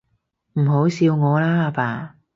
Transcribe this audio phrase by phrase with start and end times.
[0.53, 2.15] 唔好笑我啦，阿爸